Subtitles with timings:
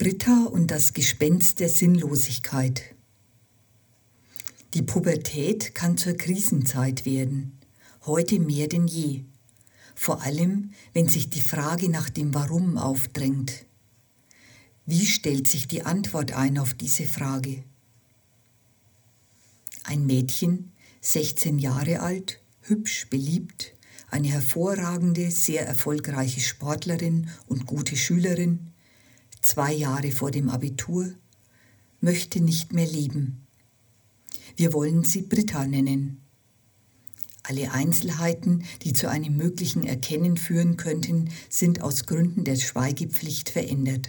[0.00, 2.94] Britta und das Gespenst der Sinnlosigkeit.
[4.74, 7.58] Die Pubertät kann zur Krisenzeit werden,
[8.06, 9.24] heute mehr denn je,
[9.96, 13.66] vor allem wenn sich die Frage nach dem Warum aufdrängt.
[14.86, 17.64] Wie stellt sich die Antwort ein auf diese Frage?
[19.82, 20.70] Ein Mädchen,
[21.00, 23.74] 16 Jahre alt, hübsch, beliebt,
[24.12, 28.70] eine hervorragende, sehr erfolgreiche Sportlerin und gute Schülerin,
[29.42, 31.12] zwei Jahre vor dem Abitur,
[32.00, 33.46] möchte nicht mehr leben.
[34.56, 36.20] Wir wollen sie Britta nennen.
[37.42, 44.08] Alle Einzelheiten, die zu einem möglichen Erkennen führen könnten, sind aus Gründen der Schweigepflicht verändert.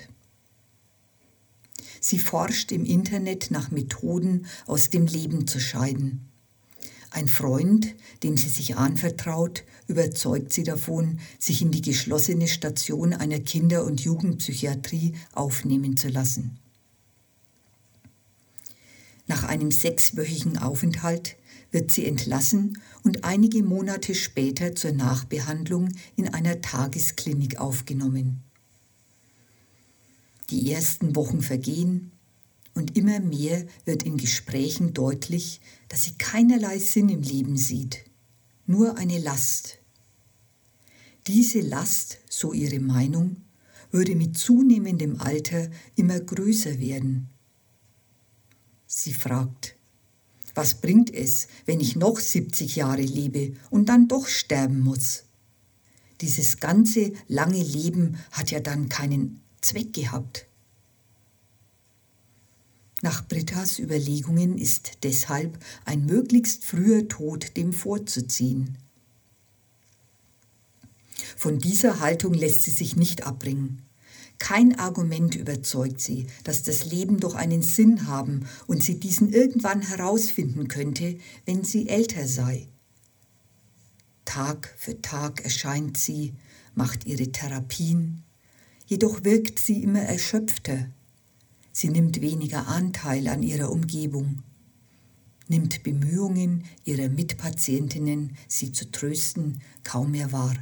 [2.02, 6.29] Sie forscht im Internet nach Methoden, aus dem Leben zu scheiden.
[7.12, 13.40] Ein Freund, dem sie sich anvertraut, überzeugt sie davon, sich in die geschlossene Station einer
[13.40, 16.60] Kinder- und Jugendpsychiatrie aufnehmen zu lassen.
[19.26, 21.38] Nach einem sechswöchigen Aufenthalt
[21.72, 28.44] wird sie entlassen und einige Monate später zur Nachbehandlung in einer Tagesklinik aufgenommen.
[30.50, 32.12] Die ersten Wochen vergehen,
[32.74, 38.06] und immer mehr wird in Gesprächen deutlich, dass sie keinerlei Sinn im Leben sieht,
[38.66, 39.80] nur eine Last.
[41.28, 43.38] Diese Last, so ihre Meinung,
[43.92, 47.30] würde mit zunehmendem Alter immer größer werden.
[48.88, 49.76] Sie fragt,
[50.56, 55.24] was bringt es, wenn ich noch 70 Jahre lebe und dann doch sterben muss?
[56.22, 60.49] Dieses ganze lange Leben hat ja dann keinen Zweck gehabt.
[63.02, 68.78] Nach Brittas Überlegungen ist deshalb ein möglichst früher Tod dem vorzuziehen.
[71.38, 73.84] Von dieser Haltung lässt sie sich nicht abbringen.
[74.40, 79.82] Kein Argument überzeugt sie, dass das Leben doch einen Sinn haben und sie diesen irgendwann
[79.82, 82.68] herausfinden könnte, wenn sie älter sei.
[84.26, 86.34] Tag für Tag erscheint sie,
[86.76, 88.24] macht ihre Therapien,
[88.86, 90.90] jedoch wirkt sie immer erschöpfter,
[91.80, 94.44] Sie nimmt weniger Anteil an ihrer Umgebung,
[95.48, 100.58] nimmt Bemühungen ihrer Mitpatientinnen, sie zu trösten, kaum mehr wahr.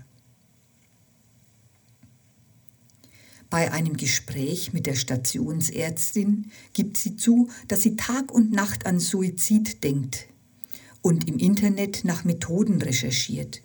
[3.49, 8.99] Bei einem Gespräch mit der Stationsärztin gibt sie zu, dass sie Tag und Nacht an
[8.99, 10.27] Suizid denkt
[11.01, 13.63] und im Internet nach Methoden recherchiert.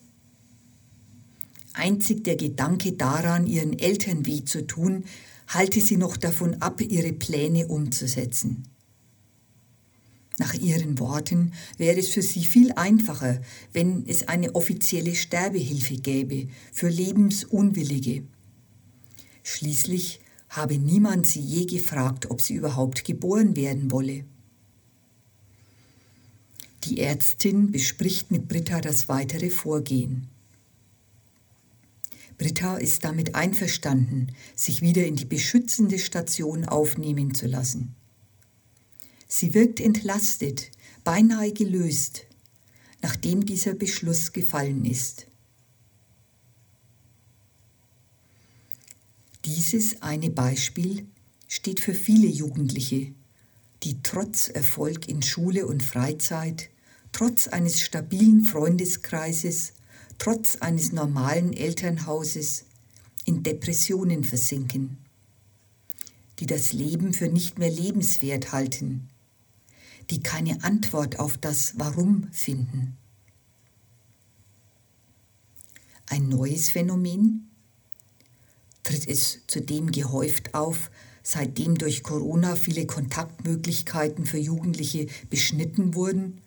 [1.74, 5.04] Einzig der Gedanke daran, ihren Eltern weh zu tun,
[5.48, 8.64] halte sie noch davon ab, ihre Pläne umzusetzen.
[10.38, 13.40] Nach ihren Worten wäre es für sie viel einfacher,
[13.72, 18.24] wenn es eine offizielle Sterbehilfe gäbe für Lebensunwillige.
[19.42, 24.24] Schließlich habe niemand sie je gefragt, ob sie überhaupt geboren werden wolle.
[26.84, 30.31] Die Ärztin bespricht mit Britta das weitere Vorgehen.
[32.42, 37.94] Britta ist damit einverstanden, sich wieder in die beschützende Station aufnehmen zu lassen.
[39.28, 40.72] Sie wirkt entlastet,
[41.04, 42.26] beinahe gelöst,
[43.00, 45.28] nachdem dieser Beschluss gefallen ist.
[49.44, 51.06] Dieses eine Beispiel
[51.46, 53.12] steht für viele Jugendliche,
[53.84, 56.70] die trotz Erfolg in Schule und Freizeit,
[57.12, 59.74] trotz eines stabilen Freundeskreises
[60.22, 62.66] trotz eines normalen Elternhauses
[63.24, 64.98] in Depressionen versinken,
[66.38, 69.08] die das Leben für nicht mehr lebenswert halten,
[70.10, 72.96] die keine Antwort auf das Warum finden.
[76.06, 77.50] Ein neues Phänomen?
[78.84, 80.92] Tritt es zudem gehäuft auf,
[81.24, 86.40] seitdem durch Corona viele Kontaktmöglichkeiten für Jugendliche beschnitten wurden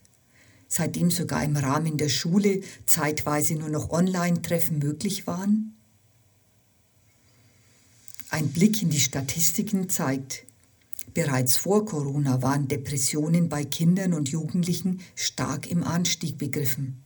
[0.67, 5.75] seitdem sogar im Rahmen der Schule zeitweise nur noch Online-Treffen möglich waren?
[8.29, 10.45] Ein Blick in die Statistiken zeigt,
[11.13, 17.01] bereits vor Corona waren Depressionen bei Kindern und Jugendlichen stark im Anstieg begriffen.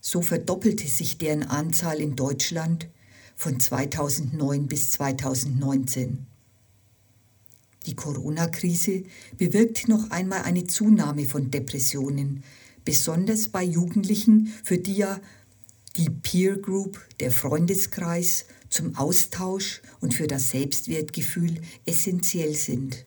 [0.00, 2.88] So verdoppelte sich deren Anzahl in Deutschland
[3.36, 6.26] von 2009 bis 2019.
[7.86, 9.04] Die Corona-Krise
[9.36, 12.42] bewirkt noch einmal eine Zunahme von Depressionen,
[12.84, 15.20] besonders bei Jugendlichen, für die ja
[15.96, 23.06] die Peer Group, der Freundeskreis, zum Austausch und für das Selbstwertgefühl essentiell sind.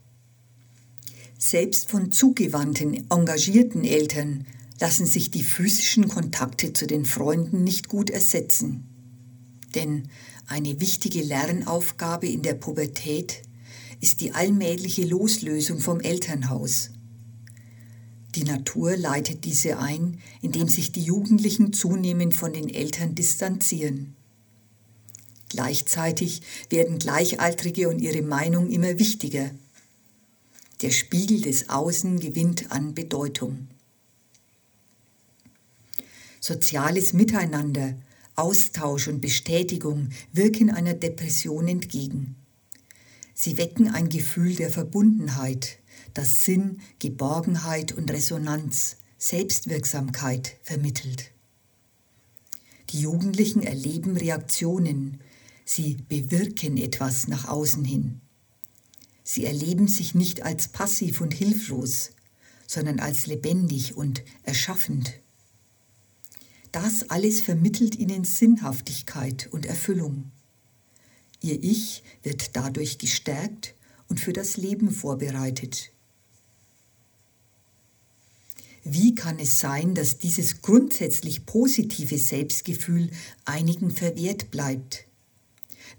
[1.37, 4.47] Selbst von zugewandten, engagierten Eltern
[4.79, 8.85] lassen sich die physischen Kontakte zu den Freunden nicht gut ersetzen.
[9.75, 10.09] Denn
[10.47, 13.41] eine wichtige Lernaufgabe in der Pubertät
[13.99, 16.91] ist die allmähliche Loslösung vom Elternhaus.
[18.35, 24.15] Die Natur leitet diese ein, indem sich die Jugendlichen zunehmend von den Eltern distanzieren.
[25.49, 29.49] Gleichzeitig werden Gleichaltrige und ihre Meinung immer wichtiger.
[30.81, 33.67] Der Spiegel des Außen gewinnt an Bedeutung.
[36.39, 37.95] Soziales Miteinander,
[38.35, 42.35] Austausch und Bestätigung wirken einer Depression entgegen.
[43.39, 45.77] Sie wecken ein Gefühl der Verbundenheit,
[46.15, 51.29] das Sinn, Geborgenheit und Resonanz, Selbstwirksamkeit vermittelt.
[52.89, 55.19] Die Jugendlichen erleben Reaktionen,
[55.65, 58.21] sie bewirken etwas nach außen hin.
[59.23, 62.13] Sie erleben sich nicht als passiv und hilflos,
[62.65, 65.13] sondern als lebendig und erschaffend.
[66.71, 70.31] Das alles vermittelt ihnen Sinnhaftigkeit und Erfüllung.
[71.41, 73.75] Ihr Ich wird dadurch gestärkt
[74.09, 75.91] und für das Leben vorbereitet.
[78.83, 83.09] Wie kann es sein, dass dieses grundsätzlich positive Selbstgefühl
[83.43, 85.05] einigen verwehrt bleibt?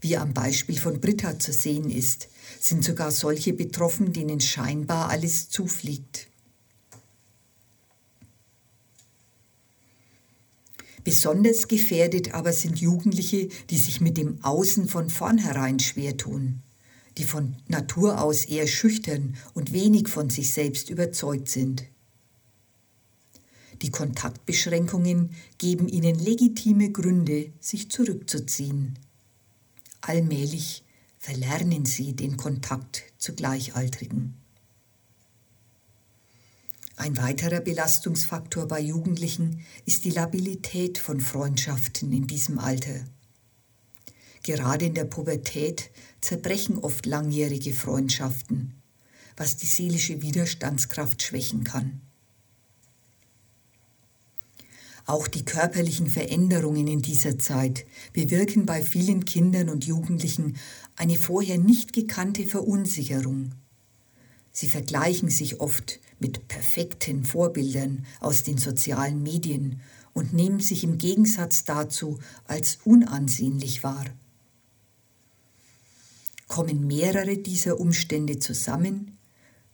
[0.00, 2.28] Wie am Beispiel von Britta zu sehen ist,
[2.60, 6.27] sind sogar solche betroffen, denen scheinbar alles zufliegt.
[11.08, 16.60] Besonders gefährdet aber sind Jugendliche, die sich mit dem Außen von vornherein schwer tun,
[17.16, 21.84] die von Natur aus eher schüchtern und wenig von sich selbst überzeugt sind.
[23.80, 28.98] Die Kontaktbeschränkungen geben ihnen legitime Gründe, sich zurückzuziehen.
[30.02, 30.84] Allmählich
[31.16, 34.37] verlernen sie den Kontakt zu Gleichaltrigen.
[36.98, 43.04] Ein weiterer Belastungsfaktor bei Jugendlichen ist die Labilität von Freundschaften in diesem Alter.
[44.42, 48.82] Gerade in der Pubertät zerbrechen oft langjährige Freundschaften,
[49.36, 52.00] was die seelische Widerstandskraft schwächen kann.
[55.06, 60.56] Auch die körperlichen Veränderungen in dieser Zeit bewirken bei vielen Kindern und Jugendlichen
[60.96, 63.52] eine vorher nicht gekannte Verunsicherung.
[64.60, 69.80] Sie vergleichen sich oft mit perfekten Vorbildern aus den sozialen Medien
[70.14, 74.04] und nehmen sich im Gegensatz dazu als unansehnlich wahr.
[76.48, 79.16] Kommen mehrere dieser Umstände zusammen,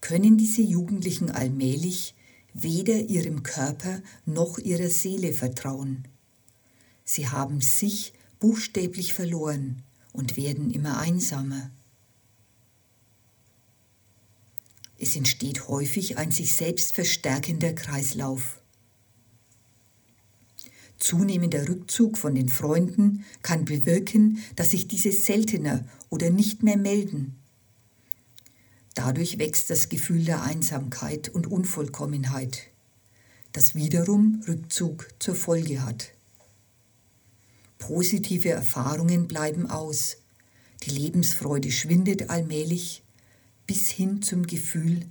[0.03, 2.15] können diese Jugendlichen allmählich
[2.53, 6.07] weder ihrem Körper noch ihrer Seele vertrauen.
[7.07, 9.83] Sie haben sich buchstäblich verloren
[10.13, 11.71] und werden immer einsamer.
[15.05, 18.63] Es entsteht häufig ein sich selbst verstärkender Kreislauf.
[20.99, 27.37] Zunehmender Rückzug von den Freunden kann bewirken, dass sich diese seltener oder nicht mehr melden
[28.95, 32.71] Dadurch wächst das Gefühl der Einsamkeit und Unvollkommenheit,
[33.53, 36.13] das wiederum Rückzug zur Folge hat.
[37.77, 40.17] Positive Erfahrungen bleiben aus,
[40.85, 43.04] die Lebensfreude schwindet allmählich
[43.67, 45.07] bis hin zum Gefühl,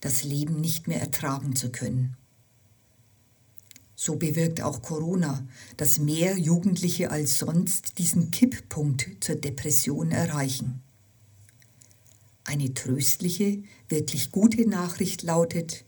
[0.00, 2.16] das Leben nicht mehr ertragen zu können.
[3.94, 5.46] So bewirkt auch Corona,
[5.76, 10.82] dass mehr Jugendliche als sonst diesen Kipppunkt zur Depression erreichen.
[12.44, 15.84] Eine tröstliche, wirklich gute Nachricht lautet,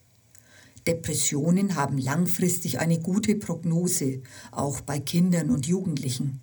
[0.86, 6.40] Depressionen haben langfristig eine gute Prognose, auch bei Kindern und Jugendlichen.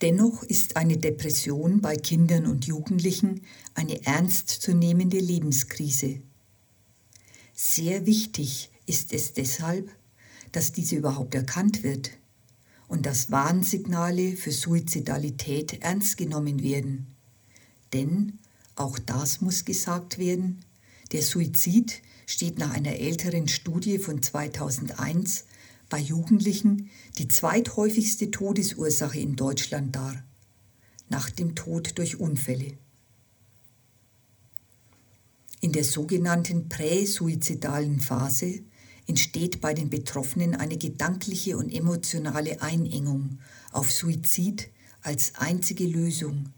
[0.00, 3.42] Dennoch ist eine Depression bei Kindern und Jugendlichen
[3.74, 6.20] eine ernstzunehmende Lebenskrise.
[7.52, 9.90] Sehr wichtig ist es deshalb,
[10.52, 12.12] dass diese überhaupt erkannt wird
[12.86, 17.08] und dass Warnsignale für Suizidalität ernst genommen werden.
[17.92, 18.38] Denn,
[18.76, 20.60] auch das muss gesagt werden,
[21.10, 25.44] der Suizid steht nach einer älteren Studie von 2001
[25.88, 30.22] bei Jugendlichen die zweithäufigste Todesursache in Deutschland dar,
[31.08, 32.76] nach dem Tod durch Unfälle.
[35.60, 38.60] In der sogenannten präsuizidalen Phase
[39.06, 43.38] entsteht bei den Betroffenen eine gedankliche und emotionale Einengung
[43.72, 44.70] auf Suizid
[45.02, 46.52] als einzige Lösung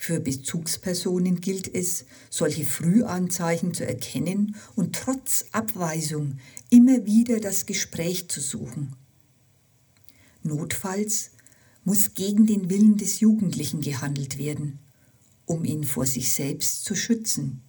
[0.00, 6.38] für Bezugspersonen gilt es, solche Frühanzeichen zu erkennen und trotz Abweisung
[6.70, 8.94] immer wieder das Gespräch zu suchen.
[10.44, 11.32] Notfalls
[11.84, 14.78] muss gegen den Willen des Jugendlichen gehandelt werden,
[15.46, 17.60] um ihn vor sich selbst zu schützen.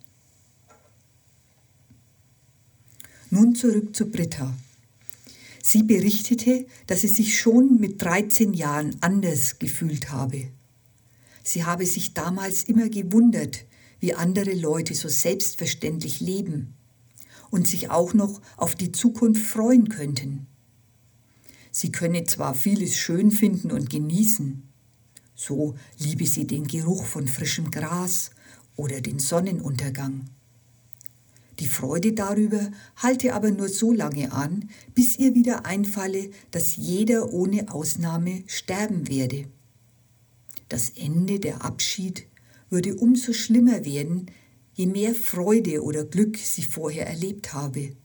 [3.31, 4.55] Nun zurück zu Britta.
[5.63, 10.50] Sie berichtete, dass sie sich schon mit 13 Jahren anders gefühlt habe.
[11.51, 13.65] Sie habe sich damals immer gewundert,
[14.00, 16.75] wie andere Leute so selbstverständlich leben
[17.50, 20.46] und sich auch noch auf die Zukunft freuen könnten.
[21.72, 24.62] Sie könne zwar vieles schön finden und genießen,
[25.34, 28.29] so liebe sie den Geruch von frischem Gras
[28.75, 30.25] oder den Sonnenuntergang.
[31.58, 37.34] Die Freude darüber halte aber nur so lange an, bis ihr wieder einfalle, dass jeder
[37.34, 39.48] ohne Ausnahme sterben werde.
[40.70, 42.28] Das Ende, der Abschied,
[42.70, 44.32] würde umso schlimmer werden,
[44.76, 47.96] je mehr Freude oder Glück sie vorher erlebt habe.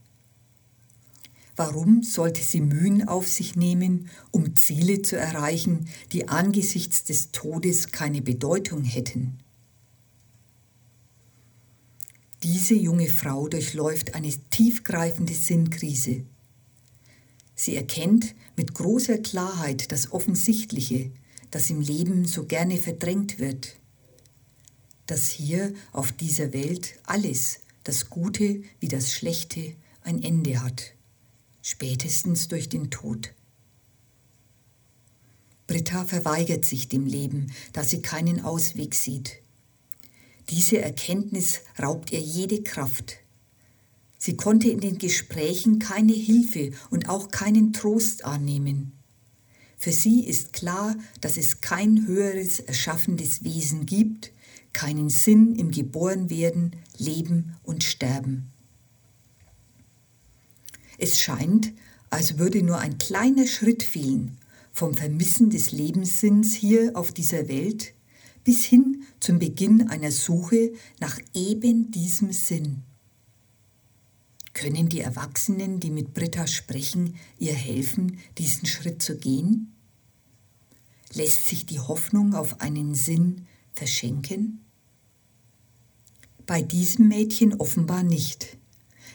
[1.57, 7.93] Warum sollte sie Mühen auf sich nehmen, um Ziele zu erreichen, die angesichts des Todes
[7.93, 9.39] keine Bedeutung hätten?
[12.43, 16.25] Diese junge Frau durchläuft eine tiefgreifende Sinnkrise.
[17.55, 21.13] Sie erkennt mit großer Klarheit das Offensichtliche,
[21.55, 23.77] das im Leben so gerne verdrängt wird.
[25.07, 30.95] Dass hier auf dieser Welt alles, das Gute wie das Schlechte, ein Ende hat,
[31.63, 33.35] spätestens durch den Tod.
[35.69, 39.41] Britta verweigert sich dem Leben, da sie keinen Ausweg sieht.
[40.51, 43.19] Diese Erkenntnis raubt ihr jede Kraft.
[44.19, 49.04] Sie konnte in den Gesprächen keine Hilfe und auch keinen Trost annehmen.
[49.85, 54.33] Für sie ist klar, dass es kein höheres erschaffendes Wesen gibt,
[54.73, 58.51] keinen Sinn im Geborenwerden, Leben und Sterben.
[60.97, 61.75] Es scheint,
[62.09, 64.39] als würde nur ein kleiner Schritt fehlen
[64.73, 67.93] vom Vermissen des Lebenssinns hier auf dieser Welt
[68.43, 72.85] bis hin zum Beginn einer Suche nach eben diesem Sinn.
[74.55, 79.73] Können die Erwachsenen, die mit Britta sprechen, ihr helfen, diesen Schritt zu gehen?
[81.15, 84.65] Lässt sich die Hoffnung auf einen Sinn verschenken?
[86.45, 88.59] Bei diesem Mädchen offenbar nicht,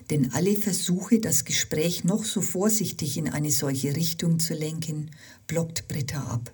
[0.10, 5.12] denn alle Versuche, das Gespräch noch so vorsichtig in eine solche Richtung zu lenken,
[5.46, 6.54] blockt Britta ab.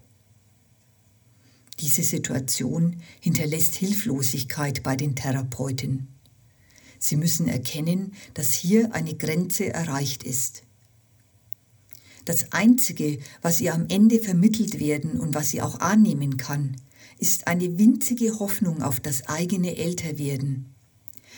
[1.79, 6.07] Diese Situation hinterlässt Hilflosigkeit bei den Therapeuten.
[6.97, 10.64] Sie müssen erkennen, dass hier eine Grenze erreicht ist.
[12.25, 16.75] Das Einzige, was ihr am Ende vermittelt werden und was sie auch annehmen kann,
[17.19, 20.73] ist eine winzige Hoffnung auf das eigene Älterwerden,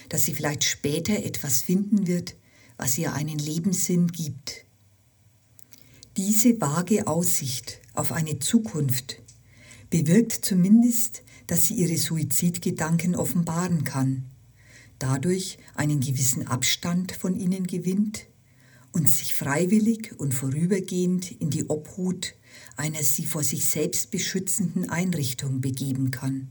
[0.10, 2.36] dass sie vielleicht später etwas finden wird,
[2.78, 4.66] was ihr einen Lebenssinn gibt.
[6.16, 9.22] Diese vage Aussicht auf eine Zukunft,
[9.90, 14.26] bewirkt zumindest, dass sie ihre Suizidgedanken offenbaren kann,
[15.00, 18.28] dadurch einen gewissen Abstand von ihnen gewinnt
[18.92, 22.34] und sich freiwillig und vorübergehend in die Obhut
[22.76, 26.50] einer sie vor sich selbst beschützenden Einrichtung begeben kann.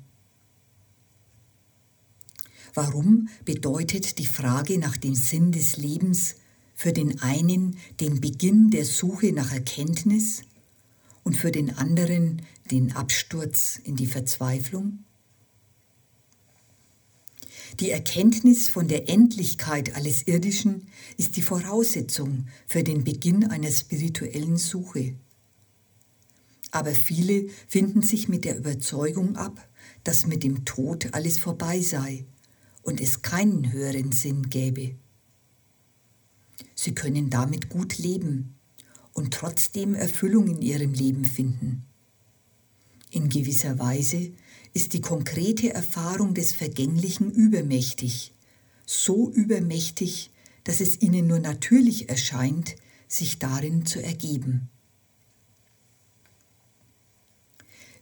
[2.75, 6.37] Warum bedeutet die Frage nach dem Sinn des Lebens
[6.75, 10.43] für den einen den Beginn der Suche nach Erkenntnis
[11.25, 15.06] und für den anderen den Absturz in die Verzweiflung?
[17.80, 24.56] Die Erkenntnis von der Endlichkeit alles Irdischen ist die Voraussetzung für den Beginn einer spirituellen
[24.56, 25.14] Suche.
[26.71, 29.68] Aber viele finden sich mit der Überzeugung ab,
[30.04, 32.25] dass mit dem Tod alles vorbei sei
[32.83, 34.95] und es keinen höheren Sinn gäbe.
[36.75, 38.54] Sie können damit gut leben
[39.12, 41.85] und trotzdem Erfüllung in ihrem Leben finden.
[43.11, 44.30] In gewisser Weise
[44.76, 48.35] ist die konkrete Erfahrung des Vergänglichen übermächtig,
[48.85, 50.30] so übermächtig,
[50.64, 52.76] dass es ihnen nur natürlich erscheint,
[53.09, 54.68] sich darin zu ergeben.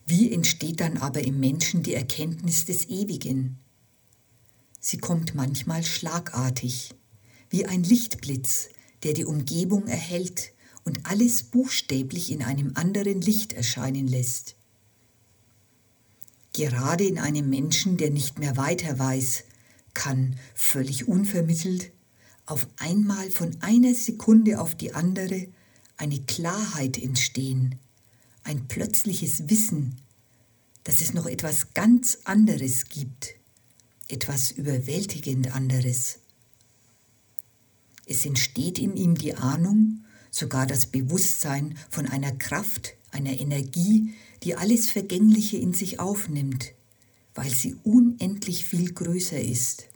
[0.04, 3.56] Wie entsteht dann aber im Menschen die Erkenntnis des Ewigen?
[4.80, 6.92] Sie kommt manchmal schlagartig,
[7.50, 8.68] wie ein Lichtblitz,
[9.04, 10.52] der die Umgebung erhellt
[10.84, 14.56] und alles buchstäblich in einem anderen Licht erscheinen lässt.
[16.54, 19.42] Gerade in einem Menschen, der nicht mehr weiter weiß,
[19.92, 21.90] kann völlig unvermittelt
[22.46, 25.48] auf einmal von einer Sekunde auf die andere
[25.96, 27.80] eine Klarheit entstehen,
[28.44, 29.96] ein plötzliches Wissen,
[30.84, 33.34] dass es noch etwas ganz anderes gibt,
[34.08, 36.18] etwas überwältigend anderes.
[38.06, 44.56] Es entsteht in ihm die Ahnung, sogar das Bewusstsein von einer Kraft, einer Energie, die
[44.56, 46.72] alles Vergängliche in sich aufnimmt,
[47.34, 49.86] weil sie unendlich viel größer ist.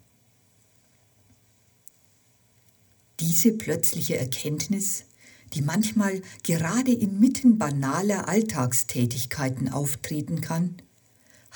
[3.21, 5.05] Diese plötzliche Erkenntnis,
[5.53, 10.77] die manchmal gerade inmitten banaler Alltagstätigkeiten auftreten kann,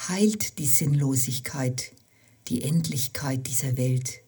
[0.09, 1.92] heilt die Sinnlosigkeit,
[2.49, 4.23] die Endlichkeit dieser Welt,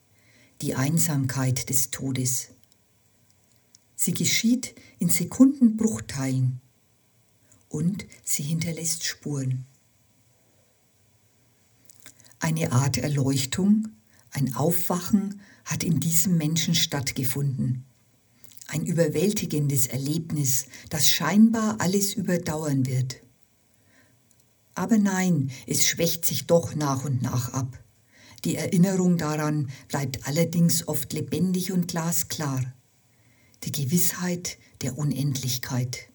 [0.62, 2.50] die Einsamkeit des Todes.
[3.96, 6.60] Sie geschieht in Sekundenbruchteilen
[7.74, 9.66] und sie hinterlässt Spuren.
[12.38, 13.88] Eine Art Erleuchtung,
[14.30, 17.84] ein Aufwachen hat in diesem Menschen stattgefunden.
[18.68, 23.16] Ein überwältigendes Erlebnis, das scheinbar alles überdauern wird.
[24.76, 27.82] Aber nein, es schwächt sich doch nach und nach ab.
[28.44, 32.72] Die Erinnerung daran bleibt allerdings oft lebendig und glasklar.
[33.64, 36.08] Die Gewissheit der Unendlichkeit.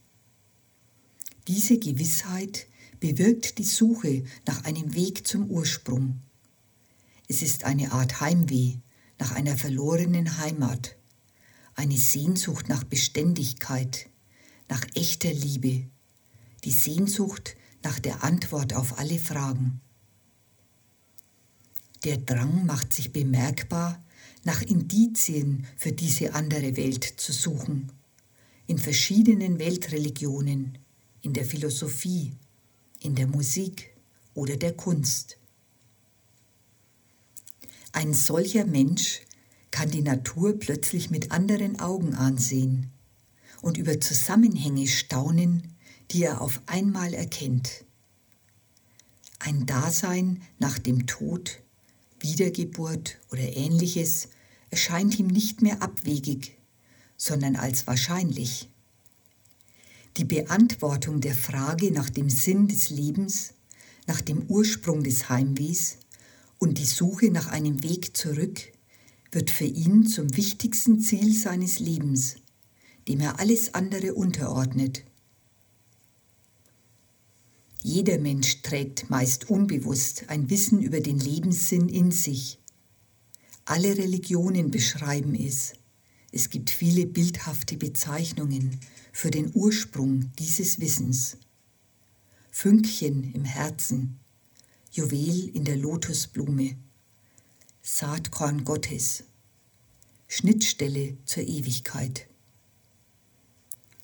[1.50, 2.68] Diese Gewissheit
[3.00, 6.22] bewirkt die Suche nach einem Weg zum Ursprung.
[7.28, 8.76] Es ist eine Art Heimweh
[9.18, 10.96] nach einer verlorenen Heimat,
[11.74, 14.12] eine Sehnsucht nach Beständigkeit,
[14.68, 15.88] nach echter Liebe,
[16.66, 19.82] die Sehnsucht nach der Antwort auf alle Fragen.
[22.04, 24.06] Der Drang macht sich bemerkbar,
[24.44, 27.92] nach Indizien für diese andere Welt zu suchen,
[28.68, 30.78] in verschiedenen Weltreligionen,
[31.22, 32.34] in der Philosophie,
[33.00, 33.96] in der Musik
[34.34, 35.38] oder der Kunst.
[37.92, 39.22] Ein solcher Mensch
[39.72, 42.92] kann die Natur plötzlich mit anderen Augen ansehen
[43.62, 45.76] und über Zusammenhänge staunen,
[46.12, 47.86] die er auf einmal erkennt.
[49.40, 51.62] Ein Dasein nach dem Tod,
[52.20, 54.30] Wiedergeburt oder ähnliches
[54.70, 56.58] erscheint ihm nicht mehr abwegig,
[57.18, 58.70] sondern als wahrscheinlich.
[60.20, 63.54] Die Beantwortung der Frage nach dem Sinn des Lebens,
[64.06, 65.96] nach dem Ursprung des Heimwehs
[66.58, 68.60] und die Suche nach einem Weg zurück
[69.32, 72.36] wird für ihn zum wichtigsten Ziel seines Lebens,
[73.08, 75.06] dem er alles andere unterordnet.
[77.82, 82.60] Jeder Mensch trägt meist unbewusst ein Wissen über den Lebenssinn in sich.
[83.64, 85.79] Alle Religionen beschreiben es.
[86.32, 88.80] Es gibt viele bildhafte Bezeichnungen
[89.12, 91.38] für den Ursprung dieses Wissens.
[92.52, 94.20] Fünkchen im Herzen,
[94.92, 96.76] Juwel in der Lotusblume,
[97.82, 99.24] Saatkorn Gottes,
[100.28, 102.28] Schnittstelle zur Ewigkeit.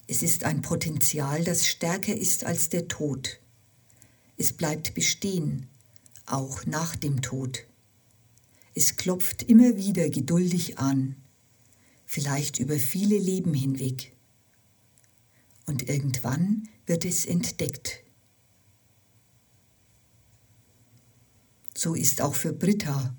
[0.08, 3.40] Es ist ein Potenzial, das stärker ist als der Tod.
[4.38, 5.68] Es bleibt bestehen,
[6.26, 7.66] auch nach dem Tod.
[8.74, 11.16] Es klopft immer wieder geduldig an,
[12.16, 14.16] vielleicht über viele Leben hinweg.
[15.68, 18.06] Und irgendwann wird es entdeckt
[21.78, 23.14] So ist auch für Britta,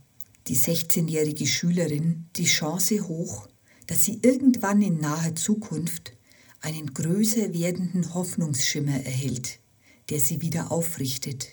[0.46, 3.48] die 16-jährige Schülerin, die Chance hoch,
[3.87, 6.16] dass sie irgendwann in naher Zukunft
[6.62, 9.61] einen größer werdenden Hoffnungsschimmer erhält,
[10.09, 11.48] der sie wieder aufrichtet.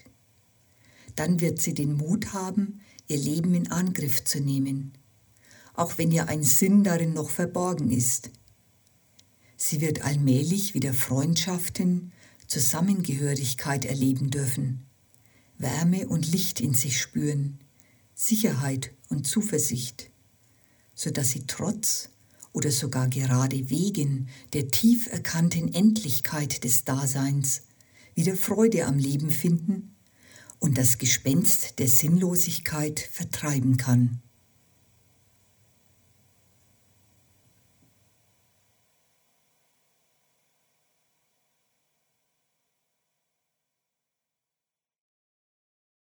[1.18, 4.94] Dann wird sie den Mut haben, ihr Leben in Angriff zu nehmen,
[5.74, 8.32] auch wenn ihr ein Sinn darin noch verborgen ist.
[9.58, 12.12] Sie wird allmählich wieder Freundschaften,
[12.48, 14.86] Zusammengehörigkeit erleben dürfen
[15.58, 17.60] Wärme und Licht in sich spüren,
[18.16, 20.10] Sicherheit und Zuversicht,
[20.94, 22.10] so dass sie trotz
[22.52, 27.64] oder sogar gerade wegen der tief erkannten Endlichkeit des Daseins
[28.16, 29.96] wieder Freude am Leben finden
[30.60, 34.23] und das Gespenst der Sinnlosigkeit vertreiben kann.